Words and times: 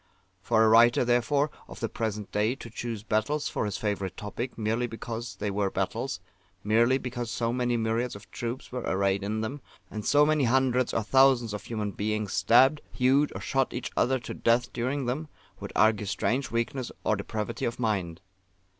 For 0.41 0.63
a 0.63 0.67
writer, 0.67 1.05
therefore, 1.05 1.51
of 1.67 1.79
the 1.79 1.87
present 1.87 2.31
day 2.31 2.55
to 2.55 2.71
choose 2.71 3.03
battles 3.03 3.47
for 3.49 3.65
his 3.65 3.77
favourite 3.77 4.17
topic, 4.17 4.57
merely 4.57 4.87
because 4.87 5.35
they 5.35 5.51
were 5.51 5.69
battles, 5.69 6.19
merely 6.63 6.97
because 6.97 7.29
so 7.29 7.53
many 7.53 7.77
myriads 7.77 8.15
of 8.15 8.31
troops 8.31 8.71
were 8.71 8.81
arrayed 8.81 9.21
in 9.23 9.41
them, 9.41 9.61
and 9.91 10.03
so 10.03 10.25
many 10.25 10.45
hundreds 10.45 10.91
or 10.91 11.03
thousands 11.03 11.53
of 11.53 11.65
human 11.65 11.91
beings 11.91 12.33
stabbed, 12.33 12.81
hewed, 12.91 13.31
or 13.35 13.41
shot 13.41 13.75
each 13.75 13.91
other 13.95 14.17
to 14.17 14.33
death 14.33 14.73
during 14.73 15.05
them, 15.05 15.27
would 15.59 15.71
argue 15.75 16.07
strange 16.07 16.49
weakness 16.49 16.91
or 17.03 17.15
depravity 17.15 17.65
of 17.65 17.77
mind. 17.79 18.21